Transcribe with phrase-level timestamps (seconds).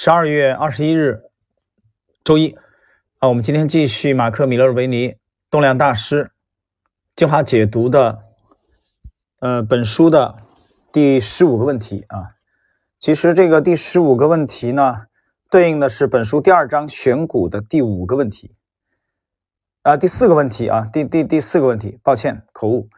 [0.00, 1.24] 十二月二十一日，
[2.22, 2.56] 周一
[3.18, 5.16] 啊，我们今天继续马克·米勒维尼
[5.50, 6.30] 动量大师
[7.16, 8.22] 精华解读的
[9.40, 10.36] 呃本书的
[10.92, 12.36] 第十五个问题啊。
[13.00, 15.06] 其实这个第十五个问题呢，
[15.50, 18.54] 对应的是本书第二章选股的第五个问题
[19.82, 22.88] 啊，第四个问题啊，第第第四个问题，抱歉口误，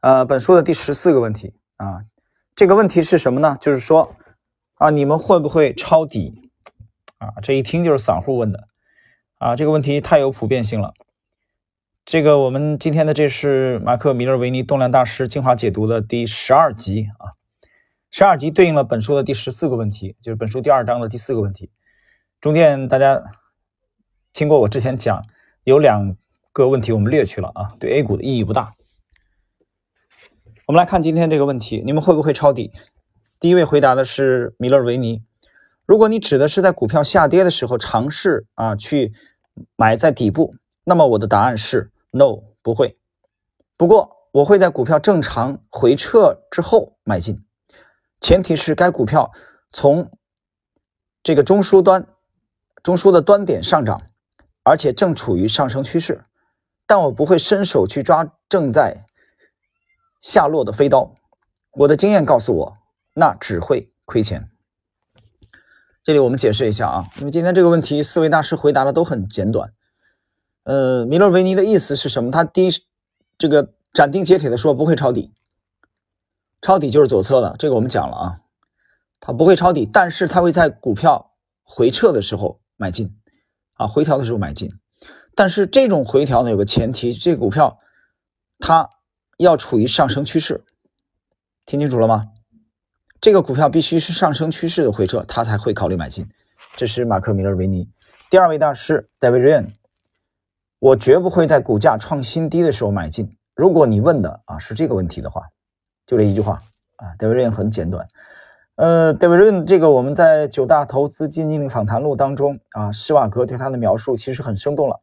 [0.00, 2.04] 呃，本书的第十四个问题啊，
[2.54, 3.56] 这个问题是什么呢？
[3.58, 4.14] 就是说
[4.74, 6.41] 啊，你们会不会抄底？
[7.22, 8.66] 啊，这一听就是散户问的，
[9.38, 10.92] 啊，这个问题太有普遍性了。
[12.04, 17.38] 这个我们今天的这是马克·米勒维尼动量大师精华解读的第十二集啊，
[18.10, 21.70] 十二集对应了本书的第十四个问题，就是本书第二章的第四个问题。
[22.40, 23.22] 中间大家
[24.32, 25.24] 听过我之前讲，
[25.62, 26.16] 有两
[26.50, 28.74] 个问题我们略去了啊，对 A 股的意义不大。
[30.66, 32.72] 我们来看今天这个问题，你们会不会抄底？
[33.38, 35.22] 第一位回答的是米勒维尼。
[35.86, 39.12] 如果你指的是在股票下跌的时候尝试啊去
[39.76, 42.96] 买在底部，那么我的答案是 no 不会。
[43.76, 47.44] 不过我会在股票正常回撤之后买进，
[48.20, 49.32] 前提是该股票
[49.72, 50.10] 从
[51.22, 52.06] 这个中枢端
[52.82, 54.00] 中枢的端点上涨，
[54.62, 56.24] 而且正处于上升趋势。
[56.86, 59.04] 但我不会伸手去抓正在
[60.20, 61.14] 下落的飞刀。
[61.72, 62.78] 我的经验告诉我，
[63.14, 64.51] 那只会亏钱。
[66.04, 69.72] 这里我们解释一下啊，因为今天这个问题四位大师回答的都很简短。
[70.64, 72.32] 呃，米勒维尼的意思是什么？
[72.32, 72.70] 他第一
[73.38, 75.32] 这个斩钉截铁的说不会抄底，
[76.60, 78.40] 抄底就是左侧的，这个我们讲了啊，
[79.20, 83.16] 他不会抄底，但是他会在股票回撤的时候买进
[83.74, 84.72] 啊，回调的时候买进。
[85.36, 87.78] 但是这种回调呢有个前提，这个股票
[88.58, 88.90] 它
[89.38, 90.64] 要处于上升趋势，
[91.64, 92.26] 听清楚了吗？
[93.22, 96.28] 这个股票必须是上升趋势的回撤，他才会考虑买进。
[96.74, 97.88] 这是马克·米勒维尼。
[98.28, 99.66] 第二位大师 David Ryan，
[100.80, 103.36] 我绝不会在股价创新低的时候买进。
[103.54, 105.42] 如果你问的啊是这个问题的话，
[106.04, 106.60] 就这一句话
[106.96, 107.14] 啊。
[107.16, 108.08] David Ryan 很简短。
[108.74, 114.98] 呃，David Ryan 这个我们在九大投资基金经理访谈录当中啊，施瓦格对他的描述其实很生动了，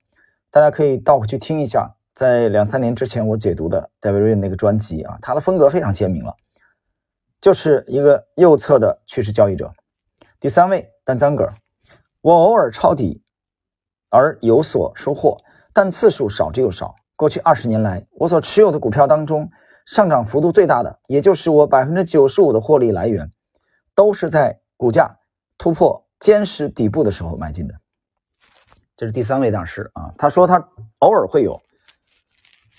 [0.52, 6.36] 大家可以倒回去听一下，在两三年之前我解读的 David Ryan 那个专辑啊，他的风格非常鲜明了。
[7.42, 9.74] 就是一个右侧的趋势交易者。
[10.42, 11.54] 第三位，丹赞格尔，
[12.22, 13.24] 我偶尔抄底
[14.10, 15.38] 而有所收获，
[15.74, 16.96] 但次数少之又少。
[17.16, 19.50] 过去二十年来，我所持有的股票当中，
[19.86, 23.30] 上涨幅度最大的，也就是我百分之九十五的获利来源，
[23.96, 25.20] 都是在股价
[25.58, 27.76] 突破坚实底部的时候买进的。
[28.98, 30.70] 这是第三位大师啊，他说他
[31.00, 31.62] 偶尔会有，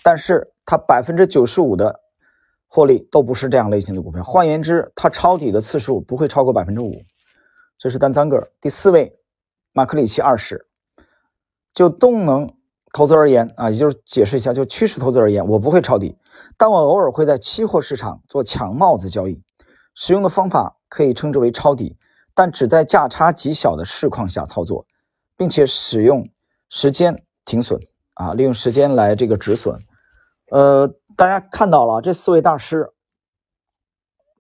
[0.02, 1.99] 但是他百分之九十五的。
[2.72, 7.02] 获利都不是这样类型的股票，换言之，它抄底的次数不会超过百分之五。
[7.76, 8.52] 这是单张个。
[8.60, 9.18] 第四位，
[9.72, 10.68] 马克里奇二世，
[11.74, 12.48] 就动能
[12.92, 16.16] 投资而言啊，也就是解释一下，就趋势投资而言，我不会抄底，
[16.56, 19.42] 但我偶尔会在期货市场做抢帽子交易，
[19.96, 21.96] 使用的方法可以称之为抄底，
[22.36, 24.86] 但只在价差极小的市况下操作，
[25.36, 26.24] 并且使用
[26.68, 27.80] 时间停损
[28.14, 29.76] 啊，利用时间来这个止损，
[30.52, 30.94] 呃。
[31.20, 32.94] 大家看到了，这四位大师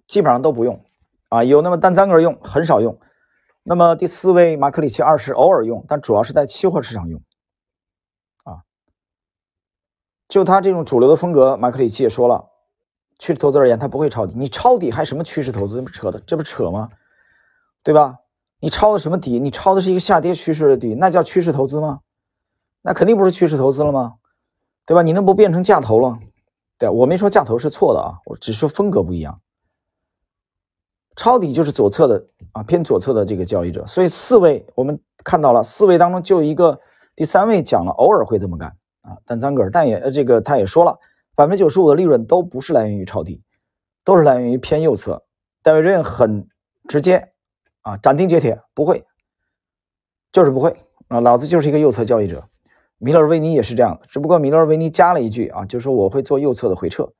[0.06, 0.82] 基本上都不用
[1.28, 2.98] 啊，有那么单三个用，很少用。
[3.62, 7.22] 那么第四位马克里奇二世偶尔用，但主要是在期货市场用
[8.44, 8.64] 啊。
[10.26, 12.48] 就他这种主流的风格，马克里奇也说了，
[13.18, 14.32] 趋势投资而言，他不会抄底。
[14.34, 15.76] 你抄底还什么趋势投资？
[15.76, 16.88] 这不扯的，这不扯吗？
[17.82, 18.20] 对吧？
[18.58, 19.38] 你抄的什么底？
[19.38, 22.00] 你抄的是一个下跌趋势的底，那叫趋势投资吗？
[22.80, 24.14] 那肯定不是趋势投资了吗？
[24.86, 25.02] 对吧？
[25.02, 26.18] 你那不变成价投了？
[26.80, 29.38] 对，我没说价头是错的啊，我只说风格不一样。
[31.14, 33.84] 抄底就是左侧的啊，偏左侧的这个交易者。
[33.86, 36.80] 所以四位我们看到了，四位当中就一个
[37.14, 39.14] 第三位讲了，偶尔会这么干啊。
[39.26, 40.98] 但张格尔，但也这个他也说了，
[41.34, 43.42] 百分之九十五的利润都不是来源于抄底，
[44.02, 45.22] 都是来源于偏右侧。
[45.62, 46.48] 戴维瑞很
[46.88, 47.30] 直接
[47.82, 49.04] 啊，斩钉截铁，不会，
[50.32, 50.74] 就是不会
[51.08, 52.42] 啊，老子就是一个右侧交易者。
[53.02, 57.10] 米勒维尼也是这样的，只不过米勒维尼加了一句啊，就是说我会做右侧的回撤，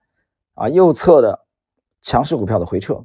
[0.52, 1.46] 啊，右侧的
[2.02, 3.02] 强势股票的回撤，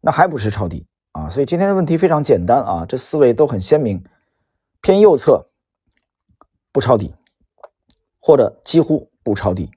[0.00, 1.30] 那还不是抄底啊？
[1.30, 4.02] 所以今天的问题非常简单啊，这四位都很鲜明，
[4.80, 5.48] 偏右侧
[6.72, 7.14] 不抄底，
[8.18, 9.70] 或者几乎不抄底，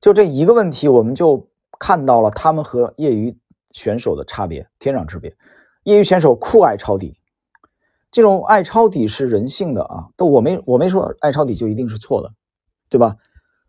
[0.00, 3.38] 就这一个问题，我们就看到了他们和业余
[3.70, 5.32] 选手的差别，天壤之别。
[5.84, 7.16] 业余选手酷爱抄底。
[8.10, 12.32] 这种爱抄底是人性的啊，但我没我没说爱抄底就一定是错的，
[12.88, 13.16] 对吧？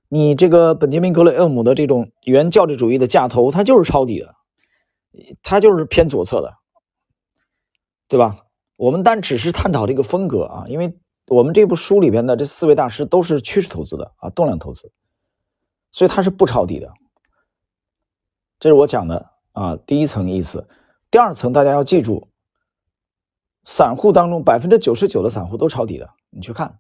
[0.09, 4.35] 你这个本杰明格雷厄姆的这种原教旨主义的价投，它就是抄底的，
[5.43, 6.53] 它就是偏左侧的，
[8.07, 8.45] 对吧？
[8.77, 10.97] 我们单只是探讨这个风格啊，因为
[11.27, 14.91] 我们这部书里边的这四位大师都是趋势投资的啊，动量投资，
[15.91, 16.93] 所以它是不抄底的。
[18.59, 20.69] 这是我讲的啊，第一层意思。
[21.11, 22.29] 第二层大家要记住，
[23.69, 26.79] 散户当中百分之九十九的散户都抄底的，你去看，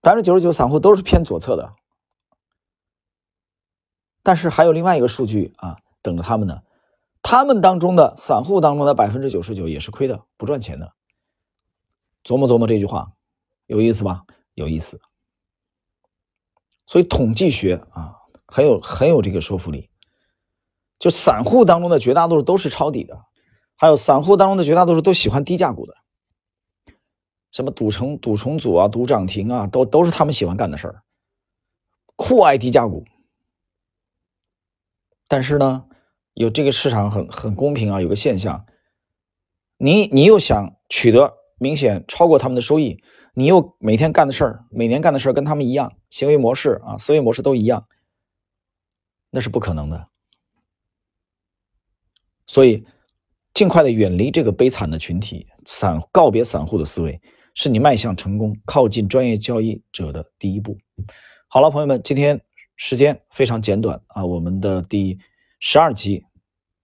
[0.00, 1.74] 百分之九十九散户都是偏左侧的。
[4.22, 6.62] 但是还有另外一个数据啊，等着他们呢。
[7.20, 10.92] 他们当中的散户当中的百分之九十九也是亏的，不赚钱的。
[12.22, 13.12] 琢磨琢磨这句话，
[13.66, 14.22] 有意思吧？
[14.54, 15.00] 有意思。
[16.86, 18.14] 所以统计学啊，
[18.46, 19.90] 很有很有这个说服力。
[21.00, 23.24] 就散户当中的绝大多数都是抄底的，
[23.82, 25.96] 还有散户当中的绝大多数都喜欢低价股的，
[27.50, 31.02] 什么赌城赌重组啊、赌涨停啊，都都是他们喜欢干的事儿，
[32.14, 33.04] 酷爱低价股。
[35.26, 35.86] 但是呢？
[36.34, 38.64] 有这个市场很很公平啊，有个现象，
[39.78, 43.02] 你你又想取得明显超过他们的收益，
[43.34, 47.88] 你又每天干的事儿，每年干的事儿跟他们一样，行为模式啊，思维模式都一样，
[49.30, 50.08] 那是不可能的。
[52.46, 52.86] 所以，
[53.62, 57.20] 尽快的远离这个悲惨的群体，散告别散户的思维，
[57.54, 60.76] 是你迈向成功、靠近专业交易者的第一步。
[61.46, 62.40] 好了，朋友们，今天
[62.74, 65.16] 时间非常简短啊，我们的第。
[65.60, 66.24] 十二集，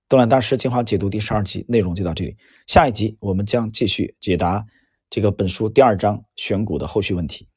[0.09, 2.37] 动量大师精华解读第十二集内容就到这里。
[2.69, 4.65] 下一集我们将继续解答
[5.11, 7.49] 这个本书第二章选股的后续问题。